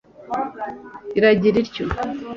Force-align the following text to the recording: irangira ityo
irangira 1.17 1.57
ityo 1.65 1.85